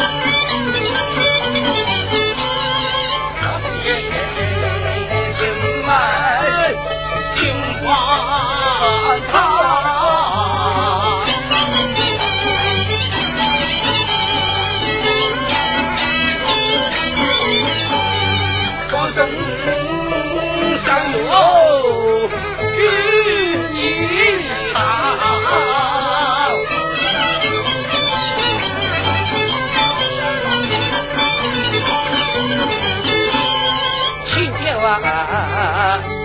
[0.00, 1.29] みんな。
[34.26, 36.19] 去掉啊啊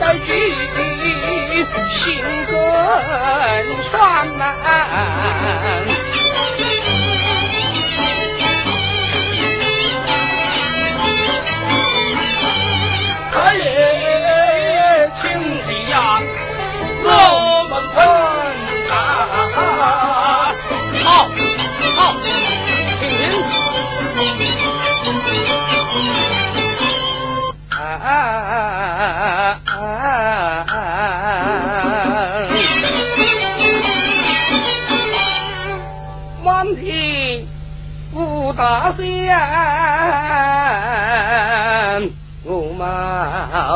[0.00, 0.26] 再举
[0.76, 0.78] 杯，
[1.90, 2.54] 心更
[3.90, 3.92] 酸
[4.38, 4.46] 难。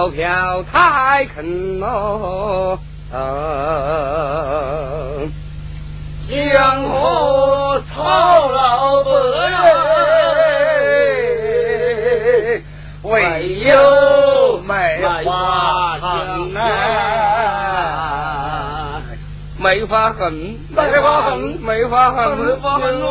[0.03, 2.79] 飘飘太肯喽，
[6.29, 9.11] 江河操劳百
[13.03, 16.61] 唯有梅花痕呐，
[19.59, 23.09] 梅花痕，梅花痕，梅花痕，梅花痕哦。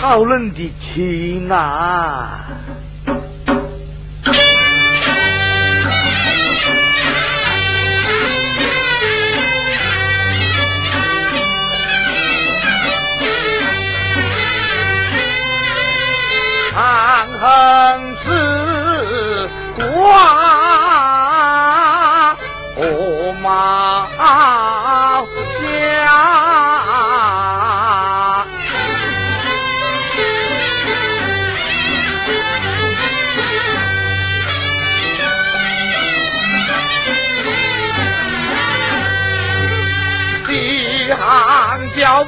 [0.00, 2.46] 好冷的天啊！
[16.70, 18.07] 长恨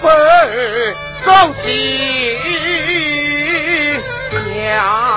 [0.08, 0.94] 儿
[1.25, 2.37] 走西
[4.55, 5.10] 乡。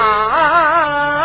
[0.00, 1.19] 啊。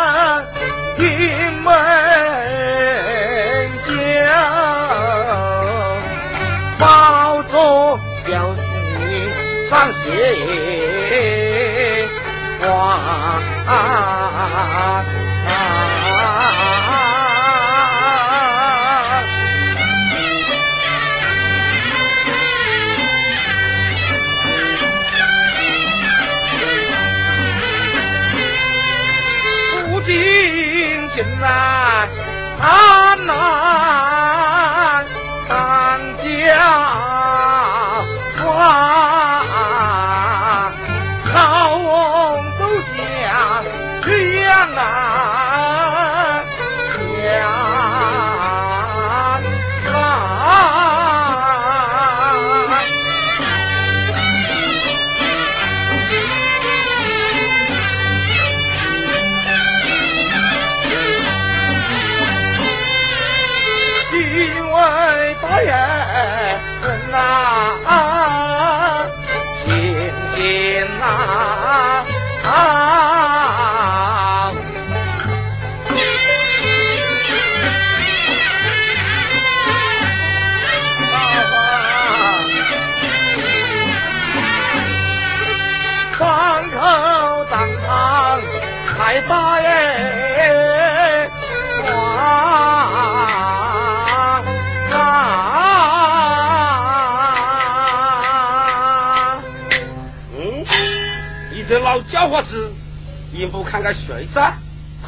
[103.32, 104.54] 应不看看谁在？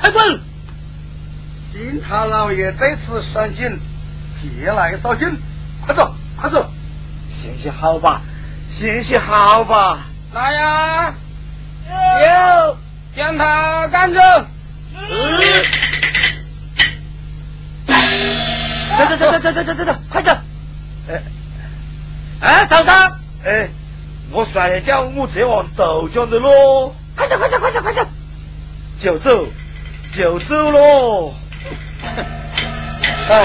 [0.00, 0.40] 快滚！
[1.72, 3.78] 金堂老爷这次上京，
[4.40, 5.36] 别来扫兴，
[5.84, 6.70] 快走，快走！
[7.40, 8.22] 行行好吧，
[8.78, 10.06] 行行好吧。
[10.32, 11.14] 来呀！
[11.90, 12.76] 有，
[13.16, 14.20] 将他赶走。
[18.98, 20.32] 走走走走走走走走，快走！
[21.08, 21.22] 哎，
[22.40, 23.68] 哎，早上，哎，
[24.30, 26.94] 我摔跤，我这往豆浆的喽。
[27.18, 28.06] 快走快走快走快走，
[29.02, 29.46] 就走
[30.16, 31.34] 就走喽！
[33.28, 33.44] 哎，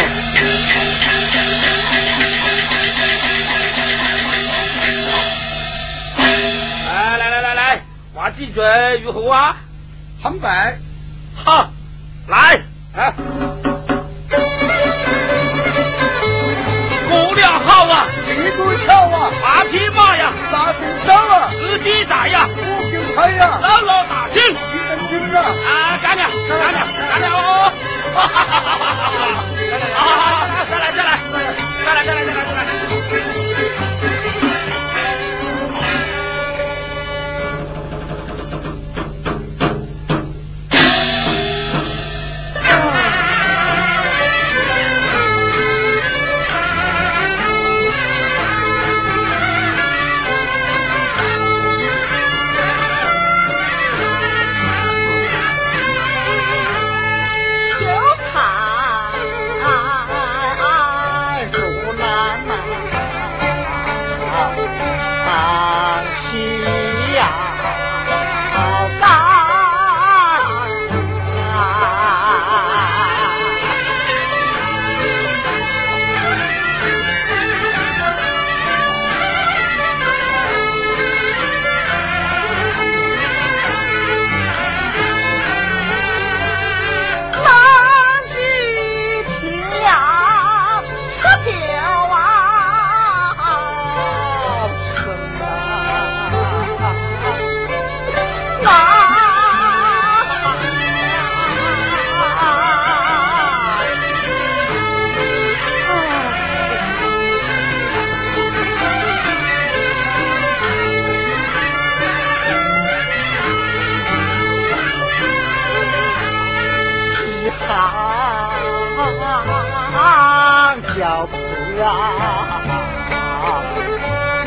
[6.16, 7.82] 来来来来来，
[8.14, 8.64] 话几嘴
[9.04, 9.58] 如何啊？
[10.22, 10.78] 很白，
[11.36, 11.70] 好，
[12.28, 12.62] 来
[12.96, 13.14] 啊！
[18.86, 22.48] 地主巧啊，八匹马呀，大兵少啊，司机打呀。
[23.16, 23.60] 快呀！
[23.62, 24.56] 老老打听，一
[24.88, 25.40] 根筋啊！
[25.44, 27.72] 啊，干了，干了，干了哦！
[28.16, 29.06] 哈哈哈哈哈哈！
[29.96, 30.02] 好，
[30.70, 31.46] 再来，再来，再来，
[31.86, 32.73] 再来，再来，再来！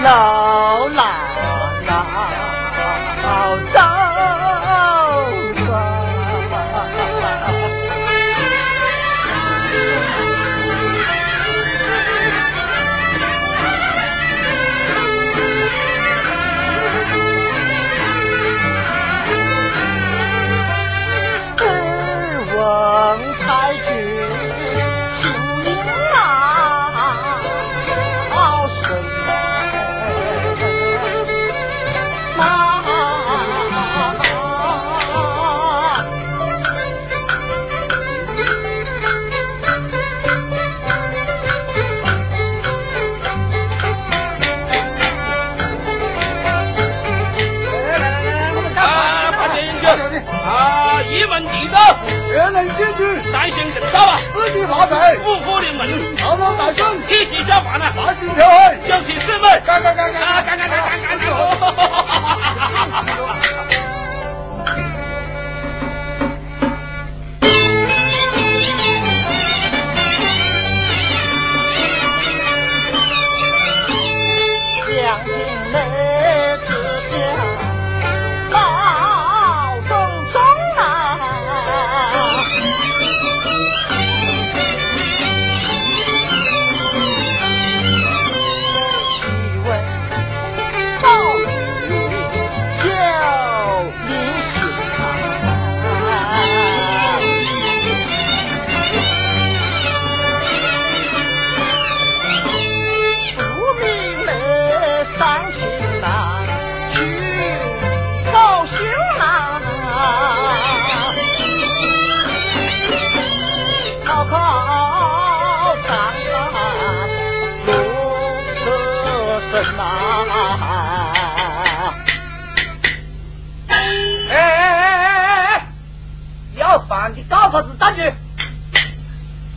[0.06, 0.35] No.
[51.42, 51.76] 官。
[52.52, 53.00] 人先去，
[53.30, 54.20] 咱先等他吧。
[54.52, 57.92] 自发财，不服临门，堂堂大圣，一起下马啊。
[57.94, 61.18] 八旗跳海，将旗四门，干干干干干干干干干
[63.68, 63.95] 干。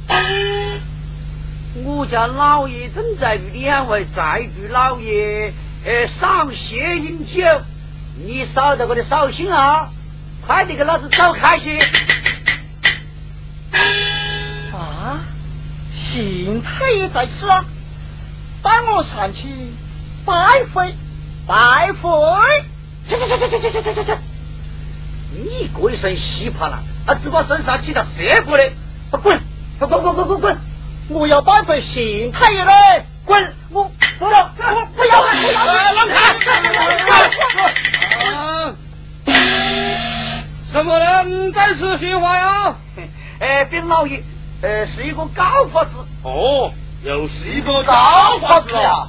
[1.85, 5.53] 我家老爷正在与两位在主老爷
[5.85, 7.41] 呃赏雪饮酒，
[8.25, 9.89] 你少在我的扫兴啊！
[10.45, 11.77] 快点给老子走开些！
[14.73, 15.21] 啊，
[15.93, 17.63] 邢太爷在此啊！
[18.63, 19.47] 带我上去
[20.25, 20.33] 拜
[20.73, 20.95] 会
[21.47, 22.09] 拜会！
[23.07, 24.17] 去去去去去去去去去！
[25.31, 28.73] 你这一身稀怕了，啊，只把身上起到这个嘞！
[29.21, 29.39] 滚！
[29.79, 30.57] 滚滚滚滚滚滚！
[31.09, 32.71] 我要拜会邢太爷嘞！
[33.25, 33.53] 滚！
[33.71, 35.23] 我不不要不要不要！
[35.93, 36.13] 让开！
[40.71, 42.75] 什么人在此说话呀？
[43.39, 44.21] 哎，禀老爷，
[44.61, 45.91] 呃，是一个高法子。
[46.23, 46.71] 哦，
[47.03, 49.07] 又是一个高法子呀！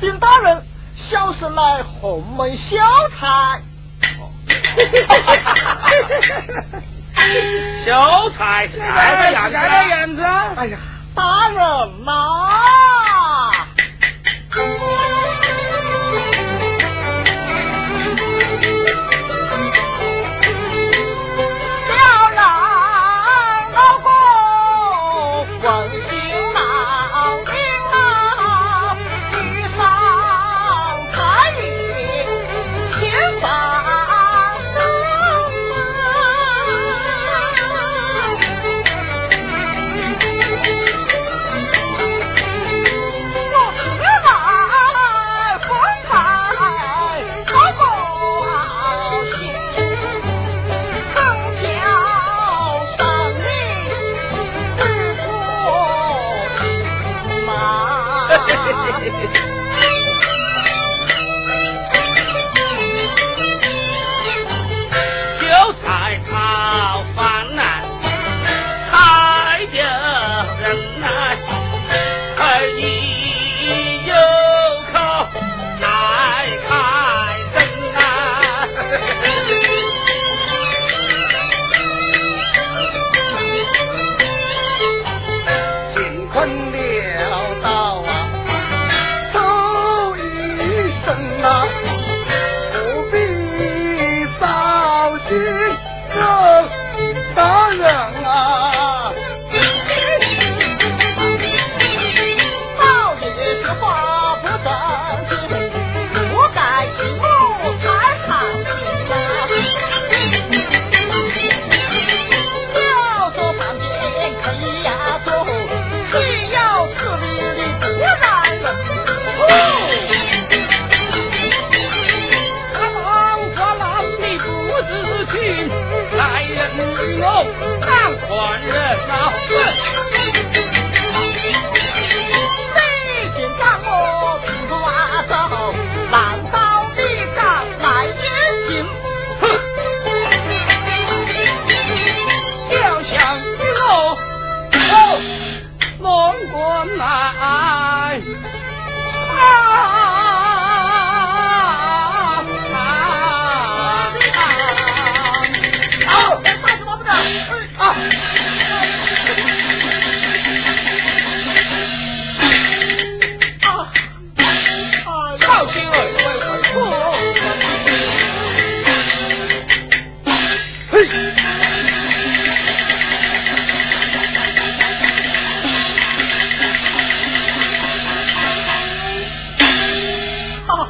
[0.00, 0.64] 禀大人，
[0.96, 2.78] 小生乃洪门小
[3.20, 3.60] 才。
[7.84, 9.48] 秀才盖的呀？
[9.50, 10.78] 盖的院子哎呀
[11.14, 12.12] 大人呐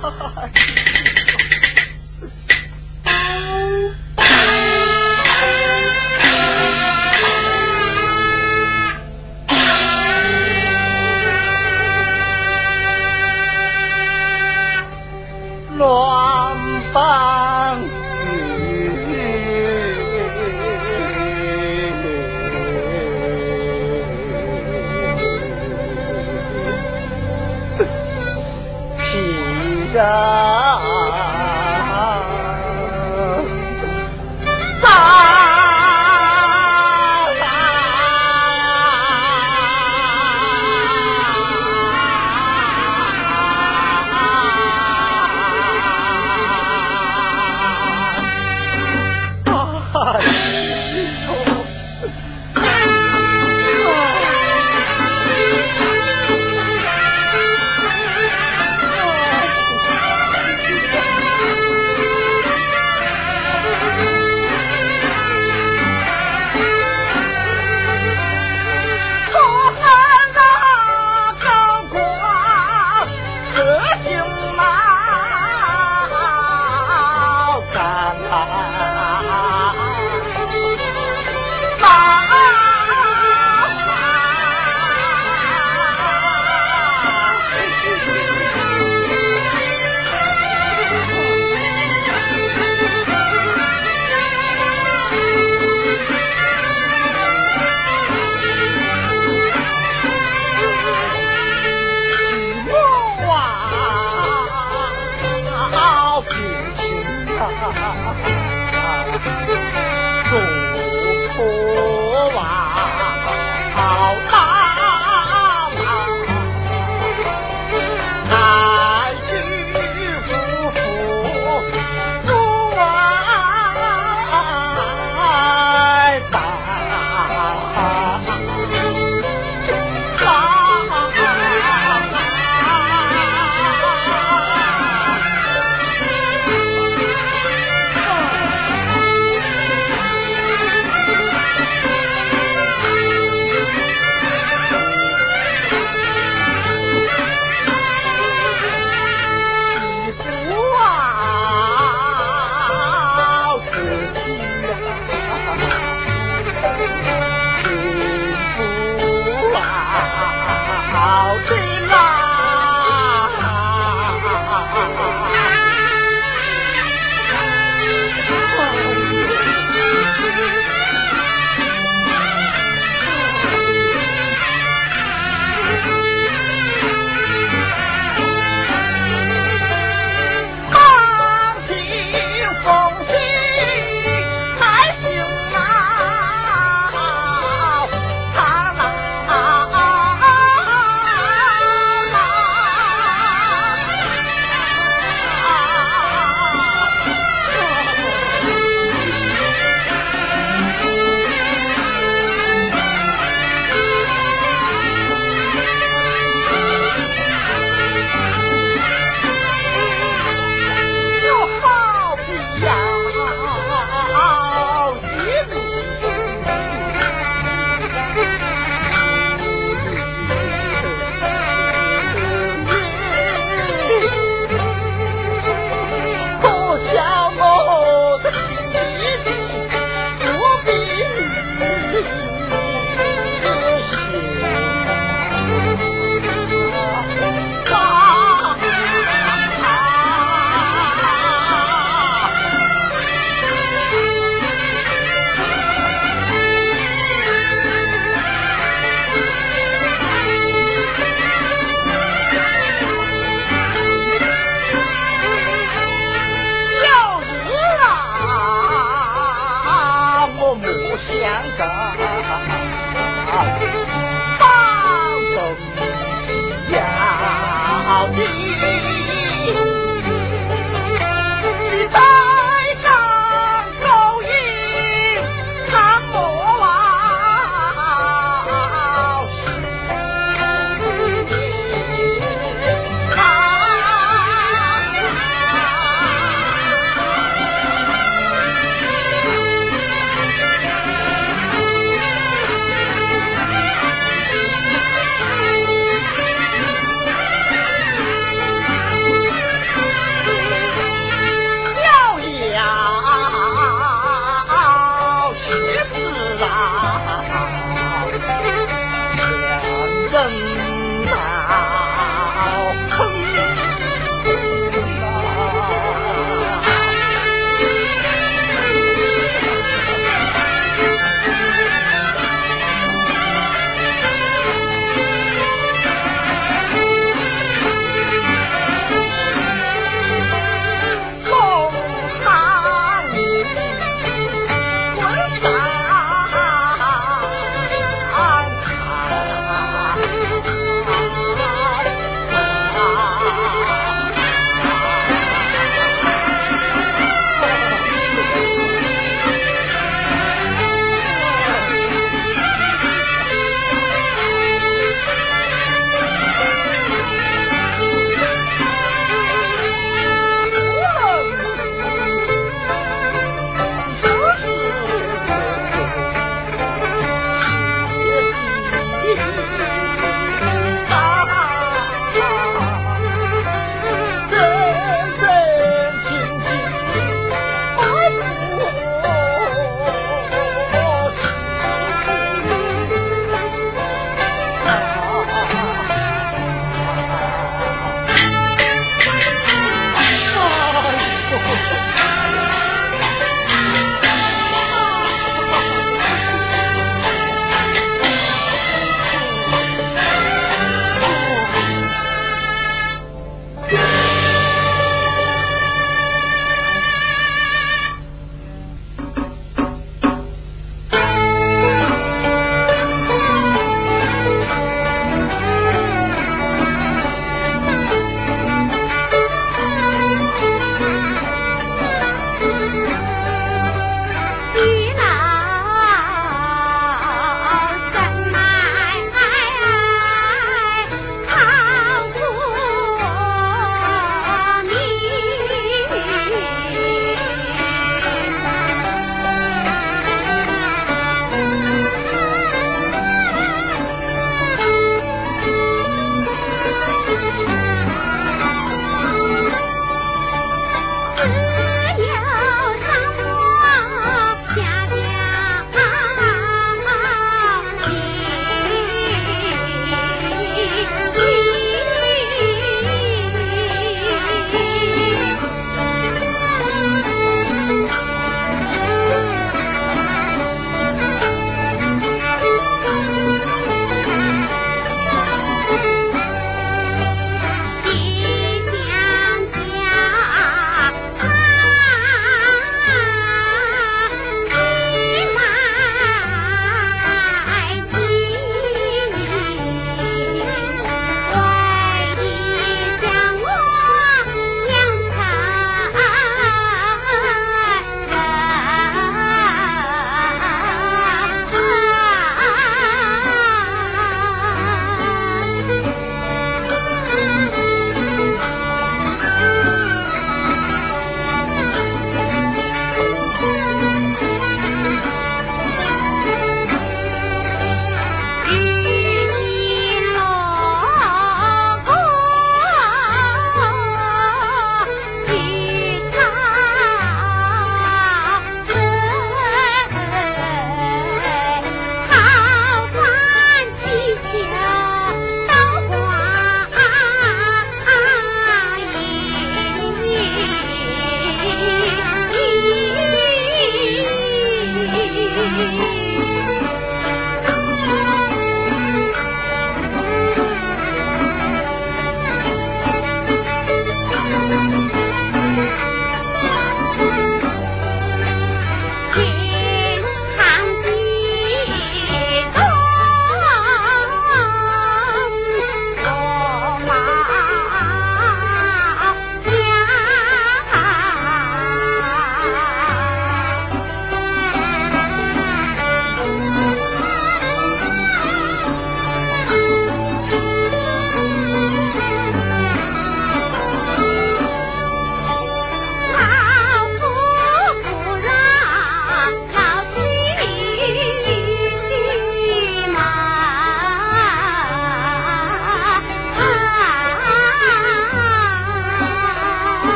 [0.00, 0.48] 哈哈哈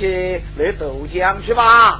[0.00, 1.99] 去那豆浆去吧。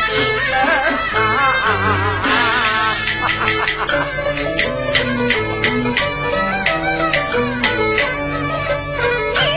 [0.51, 0.57] 女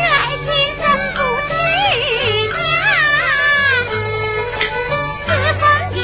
[0.07, 0.14] 儿
[0.45, 0.82] 今生
[1.14, 1.18] 不
[1.49, 1.51] 是
[2.55, 2.62] 娘
[5.90, 5.97] 爹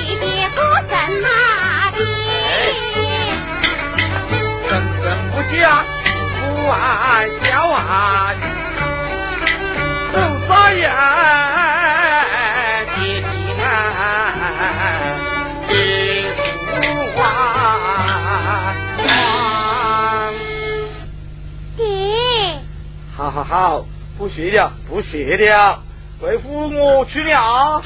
[4.72, 5.55] 生生不嫁？
[6.41, 6.45] 不
[7.45, 7.78] 小啊
[10.12, 10.14] 生
[10.49, 10.88] 三呀
[23.31, 23.85] 好好，
[24.18, 25.78] 不学了，不学了，
[26.20, 27.81] 为父我去了。